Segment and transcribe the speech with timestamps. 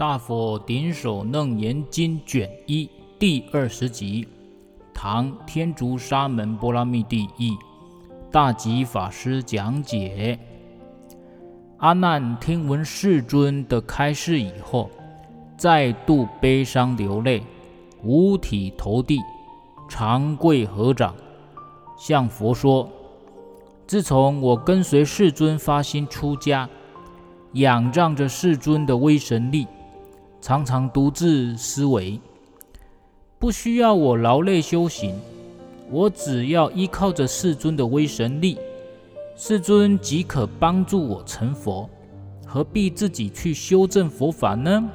[0.00, 2.88] 大佛顶首楞严经卷一
[3.18, 4.26] 第二十集，
[4.94, 7.54] 唐天竺沙门般剌密第一，
[8.32, 10.40] 大吉法师讲解。
[11.76, 14.88] 阿难听闻世尊的开示以后，
[15.58, 17.42] 再度悲伤流泪，
[18.02, 19.20] 五体投地，
[19.86, 21.14] 长跪合掌，
[21.98, 22.88] 向佛说
[23.86, 26.66] ：“自从我跟随世尊发心出家。”
[27.52, 29.66] 仰仗着世尊的威神力，
[30.40, 32.18] 常常独自思维，
[33.38, 35.14] 不需要我劳累修行，
[35.90, 38.56] 我只要依靠着世尊的威神力，
[39.36, 41.88] 世尊即可帮助我成佛，
[42.46, 44.88] 何必自己去修正佛法呢？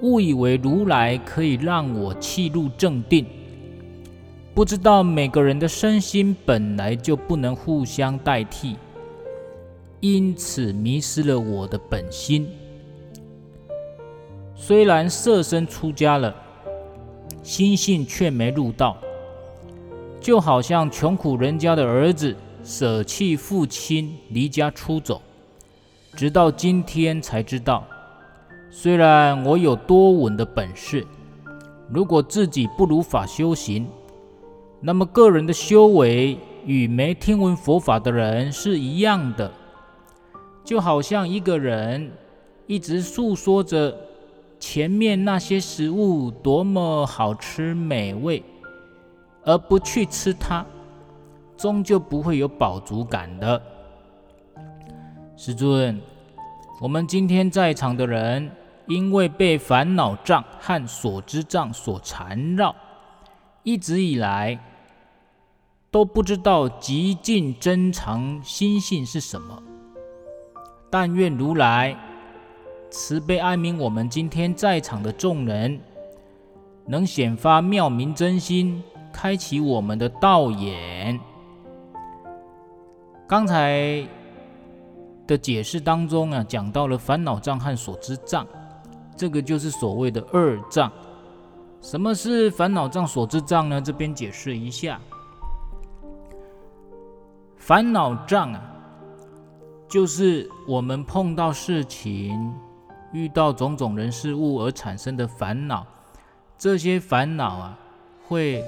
[0.00, 3.24] 误以为如来可以让我气入正定，
[4.52, 8.76] 不知道每个人的身心本来就不能互相代替。
[10.00, 12.48] 因此迷失了我的本心。
[14.64, 16.32] 虽然舍身出家了，
[17.42, 18.96] 心性却没入道，
[20.20, 25.20] 就好像穷苦人家的儿子舍弃父亲离家出走，
[26.14, 27.84] 直到今天才知道，
[28.70, 31.04] 虽然我有多稳的本事，
[31.90, 33.88] 如果自己不如法修行，
[34.80, 39.50] 那么个人的修为与没听闻佛法的人是一样的。
[40.64, 42.12] 就好像一个人
[42.68, 43.92] 一直诉说着
[44.62, 48.40] 前面那些食物多么好吃美味，
[49.44, 50.64] 而不去吃它，
[51.56, 53.60] 终究不会有饱足感的。
[55.36, 56.00] 世尊，
[56.80, 58.48] 我们今天在场的人，
[58.86, 62.72] 因为被烦恼障和所知障所缠绕，
[63.64, 64.56] 一直以来
[65.90, 69.60] 都不知道极尽真常心性是什么。
[70.88, 71.96] 但愿如来
[72.92, 75.80] 慈悲哀悯我们今天在场的众人，
[76.84, 81.18] 能显发妙明真心，开启我们的道眼。
[83.26, 84.06] 刚才
[85.26, 88.46] 的解释当中啊，讲到了烦恼障和所知障，
[89.16, 90.92] 这个就是所谓的二障。
[91.80, 93.80] 什么是烦恼障、所知障呢？
[93.80, 95.00] 这边解释一下，
[97.56, 98.68] 烦恼障啊。
[99.88, 102.54] 就是我们碰到事情、
[103.12, 105.86] 遇到种种人事物而产生的烦恼，
[106.58, 107.78] 这些烦恼啊，
[108.26, 108.64] 会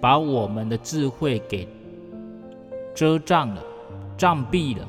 [0.00, 1.66] 把我们的智慧给
[2.94, 3.62] 遮障了、
[4.16, 4.86] 障蔽了、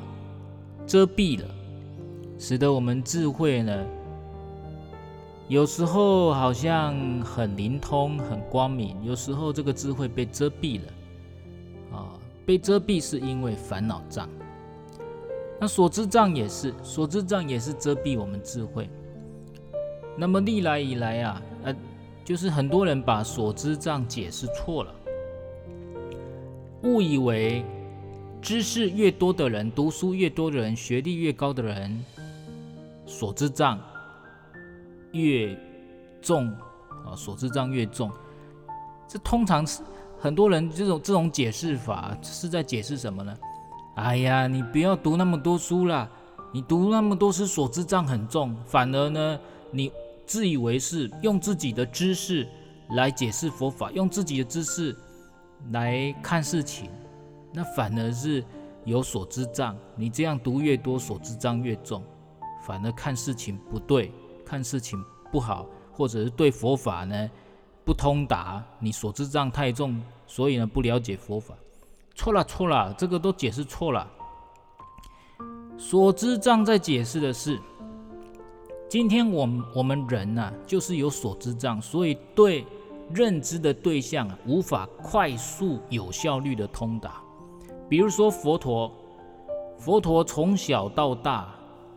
[0.86, 1.46] 遮蔽了，
[2.38, 3.86] 使得我们智慧呢，
[5.48, 14.28] 有时候好像很灵通、很光明，有时候这个智慧被遮蔽了，啊，被遮蔽是因为烦恼障。
[15.64, 18.90] 那所知障也是，所知障也是遮蔽我们智慧。
[20.18, 21.74] 那么历来以来啊，呃，
[22.26, 24.94] 就是很多人把所知障解释错了，
[26.84, 27.64] 误以为
[28.42, 31.98] 知识越多的人，读书越多的人，学历越高的人，
[33.06, 33.80] 所知障
[35.14, 35.58] 越
[36.22, 36.50] 重
[37.06, 38.12] 啊，所知障越重。
[39.08, 39.82] 这通常是
[40.20, 43.34] 很多人这种这种解释法是在解释什么呢？
[43.96, 46.10] 哎呀，你不要读那么多书啦，
[46.52, 49.40] 你读那么多书，所知障很重，反而呢，
[49.70, 49.92] 你
[50.26, 52.48] 自以为是，用自己的知识
[52.92, 54.96] 来解释佛法，用自己的知识
[55.72, 56.90] 来看事情，
[57.54, 58.44] 那反而是
[58.84, 59.78] 有所知障。
[59.96, 62.04] 你这样读越多，所知障越重，
[62.66, 64.12] 反而看事情不对，
[64.44, 65.00] 看事情
[65.32, 67.30] 不好，或者是对佛法呢
[67.86, 71.54] 不通达，你所知障太重，所以呢不了解佛法。
[72.16, 74.08] 错了错了，这个都解释错了。
[75.78, 77.60] 所知障在解释的是，
[78.88, 82.66] 今天我们我们人呐、啊，就是有所知障，所以对
[83.12, 87.22] 认知的对象啊，无法快速有效率的通达。
[87.90, 88.92] 比如说佛陀，
[89.78, 91.54] 佛陀从小到大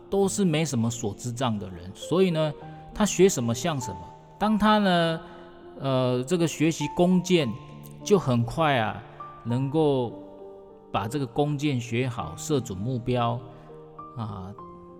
[0.09, 2.53] 都是没什么所知障的人，所以呢，
[2.93, 3.97] 他学什么像什么。
[4.39, 5.21] 当他呢，
[5.79, 7.47] 呃，这个学习弓箭
[8.03, 9.01] 就很快啊。
[9.47, 10.13] 能够
[10.91, 13.39] 把这个弓箭学好，射准目标
[14.17, 14.53] 啊，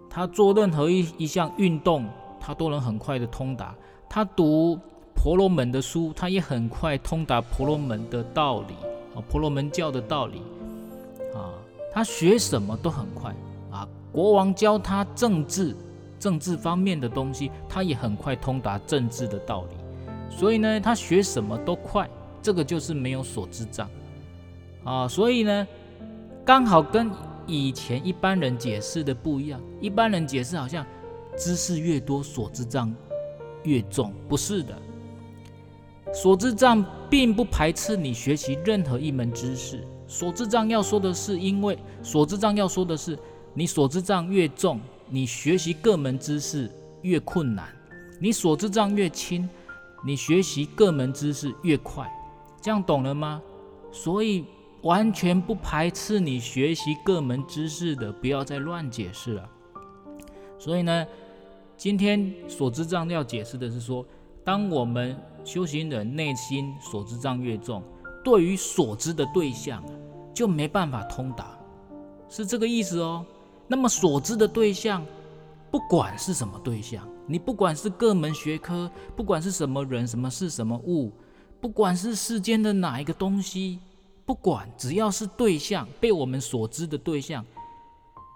[0.10, 2.06] 他做任何一一项运动，
[2.40, 3.76] 他都能很快的通达。
[4.10, 4.80] 他读
[5.14, 8.74] 婆罗门的书，他也很快通达婆罗门的道理
[9.16, 10.42] 啊，婆罗门教的道理
[11.34, 11.52] 啊。
[11.94, 13.36] 他学什么都很快
[13.72, 13.88] 啊。
[14.12, 15.76] 国王教他政治，
[16.20, 19.76] 政治方面的东西，他也很快通达政治的道理。
[20.30, 22.08] 所以呢，他学什么都快，
[22.42, 23.90] 这个就是没有所知障。
[24.88, 25.68] 啊，所以呢，
[26.46, 27.12] 刚好跟
[27.46, 29.62] 以前一般人解释的不一样。
[29.82, 30.86] 一般人解释好像
[31.38, 32.96] 知识越多，所知障
[33.64, 34.74] 越重，不是的。
[36.14, 39.86] 所知障并不排斥你学习任何一门知识。
[40.08, 43.20] 所知障要说的是，因为所知障要说的是，
[43.54, 44.80] 你所知障越重，
[45.10, 47.66] 你学习各门知识越困难；
[48.22, 49.50] 你所知障越轻，
[50.06, 52.10] 你学习各门知识越快。
[52.62, 53.42] 这样懂了吗？
[53.92, 54.46] 所以
[54.84, 59.50] 完全不排斥你学习各门知识的，不要再乱解释了。
[60.60, 61.06] 所以呢，
[61.76, 64.06] 今天所知障要解释的是说，
[64.44, 67.84] 当我们修行人内心所知障越重，
[68.24, 69.84] 对于所知的对象
[70.34, 71.58] 就没办法通达，
[72.30, 73.26] 是这个意思哦。
[73.68, 75.06] 那么所知的对象，
[75.70, 81.12] 不管是什么对象，你不管是各门学科，不管是什么人、什么事、什么物，
[81.60, 83.80] 不管是世间的哪一个东西，
[84.28, 87.46] 不管只要是对象，被我们所知的对象，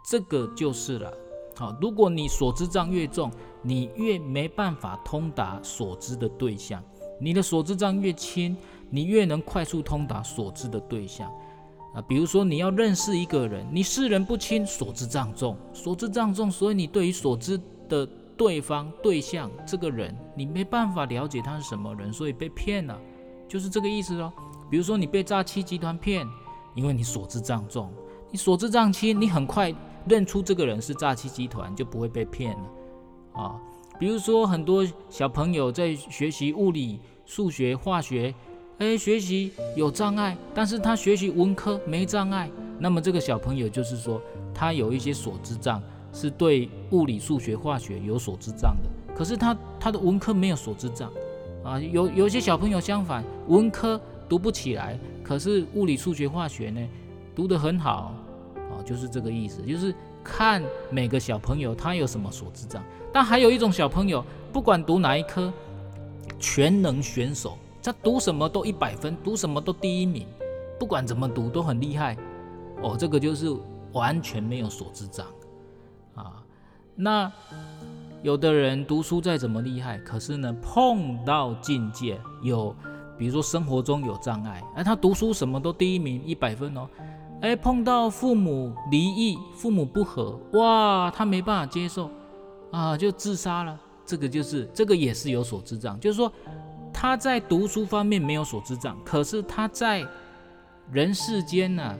[0.10, 1.14] 这个就是了。
[1.58, 3.30] 好，如果你所知障越重，
[3.62, 6.82] 你越没办法通达所知的对象。
[7.20, 8.56] 你的所知障越轻，
[8.90, 11.30] 你越能快速通达所知的对象
[11.94, 12.02] 啊。
[12.08, 17.60] 比如说，你要认识一个人，你识人不清，所知障重，所知障重，所以你对于所知
[17.90, 18.08] 的
[18.38, 22.98] 对方、对象这个人，你没办法了解他是什么人，所以被骗了，
[23.46, 24.32] 就是这个意思喽。
[24.72, 26.26] 比如说，你被诈欺集团骗，
[26.74, 27.92] 因为你所知障重，
[28.32, 29.76] 你所知障轻，你很快
[30.08, 33.60] 认出这个人是诈欺集团，就不会被骗了啊。
[34.00, 38.34] 比如说，很多小朋友在学习物理、数学、化学，
[38.78, 42.50] 哎，学习有障碍，但是他学习文科没障碍。
[42.80, 44.22] 那么这个小朋友就是说，
[44.54, 45.84] 他有一些所知障，
[46.14, 48.90] 是对物理、数学、化学有所知障的。
[49.14, 51.12] 可是他他的文科没有所知障，
[51.64, 56.80] 啊，有有些小朋友相反，文科读不起来，可是物理、数学、化学呢，
[57.36, 58.16] 读得很好，
[58.56, 59.94] 啊，就是这个意思，就是。
[60.24, 60.62] 看
[60.92, 64.24] 每个小朋友他有什么所知障，但还有一种小朋友，
[64.54, 65.52] 不管读哪一科，
[66.40, 70.28] 全能选手，他读什么都一百分，读什么都第一名，
[70.80, 72.16] 不管怎么读都很厉害。
[72.84, 73.52] 哦，这个就是
[73.94, 75.26] 完全没有所知障
[76.14, 76.44] 啊。
[76.96, 77.32] 那
[78.22, 82.76] 有的人读书再怎么厉害，可是呢，碰到境界有，
[83.18, 86.88] 比如说生活中有障碍，哎，他读书什么都第一名，一百分哦。
[87.42, 92.10] 哎，碰到父母离异、父母不和，哇，他没办法接受，
[92.72, 93.80] 啊，就自杀了。
[94.06, 96.32] 这个就是，这个也是有所智障，就是说
[96.94, 100.06] 他在读书方面没有所智障，可是他在
[100.92, 101.98] 人世间呢，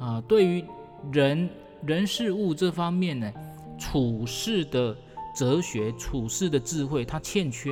[0.00, 0.64] 啊，对于
[1.12, 1.48] 人
[1.84, 3.32] 人事物这方面呢，
[3.78, 4.96] 处事的
[5.36, 7.70] 哲学、处事的智慧，他欠缺，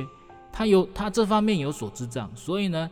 [0.61, 2.87] 他有他这方面有所知障，所以呢，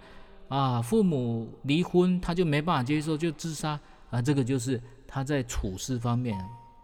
[0.47, 3.79] 啊，父母离婚，他就没办法接受，就自杀。
[4.09, 6.35] 啊，这个就是他在处事方面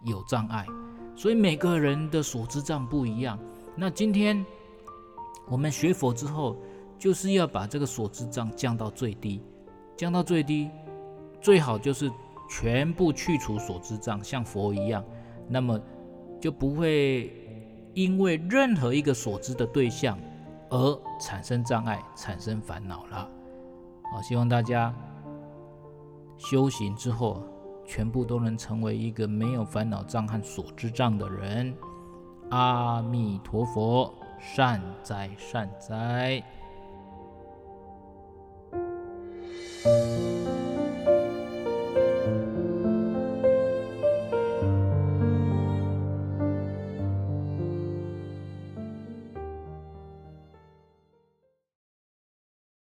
[0.06, 0.64] 有障碍，
[1.16, 3.40] 所以每个人的所知障不一样。
[3.76, 4.46] 那今天
[5.48, 6.56] 我们学佛之后，
[7.00, 9.42] 就是要把这个所知障降到最低，
[9.98, 10.70] 降到最低，
[11.42, 12.12] 最好就是
[12.48, 15.04] 全部去除所知障，像佛一样，
[15.50, 15.82] 那么
[16.40, 17.34] 就不会
[17.96, 20.16] 因为任何一个所知的对象
[20.76, 23.30] 而产生障碍、产生烦恼了。
[24.12, 24.94] 好，希望大家。
[26.38, 27.42] 修行之后，
[27.86, 31.74] 全部都能成为一个没有烦恼障和所知障的人。
[32.50, 36.44] 阿弥陀佛，善哉善哉。